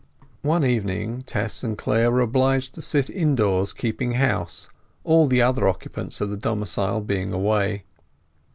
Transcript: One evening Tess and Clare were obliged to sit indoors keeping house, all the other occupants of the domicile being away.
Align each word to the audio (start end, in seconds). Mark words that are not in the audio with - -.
One 0.41 0.65
evening 0.65 1.21
Tess 1.27 1.63
and 1.63 1.77
Clare 1.77 2.09
were 2.11 2.21
obliged 2.21 2.73
to 2.73 2.81
sit 2.81 3.07
indoors 3.07 3.71
keeping 3.71 4.13
house, 4.13 4.67
all 5.03 5.27
the 5.27 5.43
other 5.43 5.67
occupants 5.69 6.19
of 6.21 6.31
the 6.31 6.37
domicile 6.37 7.01
being 7.01 7.31
away. 7.31 7.83